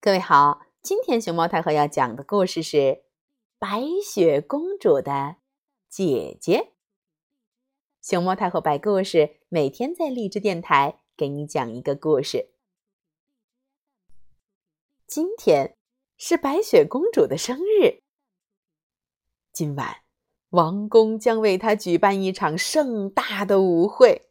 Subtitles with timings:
[0.00, 3.02] 各位好今天熊猫太后要讲的故事是
[3.58, 5.38] 白雪公主的
[5.88, 6.72] 姐姐。
[8.00, 12.52] 熊猫太后摆故事每天在励志电台给你讲一个故事。
[15.08, 15.76] 今天
[16.16, 18.04] 是白雪公主的生日。
[19.52, 20.02] 今晚
[20.50, 24.30] 王宫将为她举办一场盛大的舞会。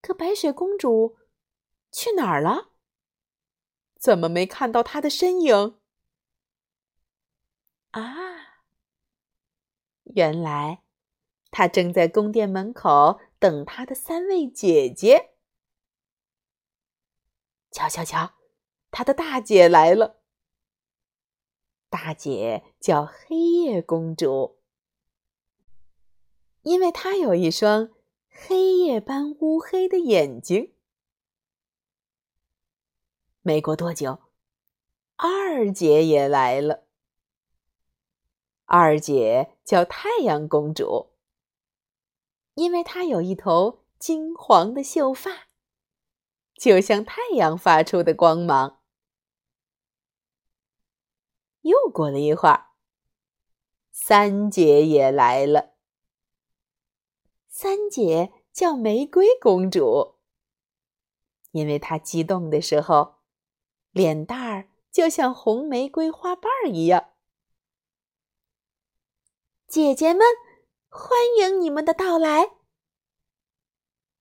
[0.00, 1.18] 可白雪公主
[1.92, 2.71] 去哪儿了？
[4.02, 5.78] 怎么没看到他的身影？
[7.92, 8.64] 啊。
[10.02, 10.82] 原来
[11.52, 15.34] 他正在宫殿门口等他的三位姐姐。
[17.70, 18.32] 瞧瞧瞧
[18.90, 20.20] 他的大姐来了。
[21.88, 24.58] 大姐叫黑夜公主。
[26.62, 27.90] 因为她有一双
[28.28, 30.74] 黑夜般乌黑的眼睛
[33.42, 34.20] 没过多久？
[35.16, 36.84] 二姐也来了。
[38.64, 41.10] 二姐叫太阳公主
[42.54, 45.48] 因为她有一头金黄的秀发
[46.54, 48.80] 就像太阳发出的光芒。
[51.62, 52.68] 又过了一会儿
[53.90, 55.74] 三姐也来了。
[57.48, 60.14] 三姐叫玫瑰公主
[61.50, 63.21] 因为她激动的时候
[63.92, 67.10] 脸蛋儿就像红玫瑰花瓣儿一样。
[69.68, 70.26] 姐姐们
[70.88, 72.56] 欢迎你们的到来。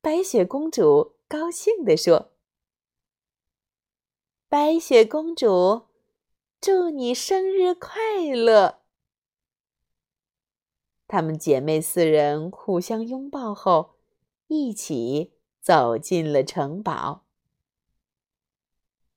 [0.00, 2.32] 白雪公主高兴地说。
[4.48, 5.88] 白雪公主
[6.60, 8.82] 祝你生日快乐。
[11.08, 13.96] 她们姐妹四人互相拥抱后
[14.46, 17.25] 一起走进了城堡。